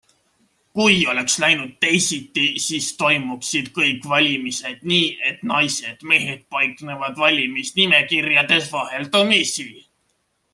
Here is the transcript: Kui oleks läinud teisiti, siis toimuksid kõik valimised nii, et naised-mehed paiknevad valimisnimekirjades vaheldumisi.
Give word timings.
Kui 0.77 0.93
oleks 1.11 1.33
läinud 1.41 1.73
teisiti, 1.85 2.45
siis 2.63 2.87
toimuksid 3.01 3.69
kõik 3.75 4.07
valimised 4.13 4.81
nii, 4.93 5.03
et 5.33 5.45
naised-mehed 5.51 6.43
paiknevad 6.57 7.23
valimisnimekirjades 7.25 8.73
vaheldumisi. 8.77 9.69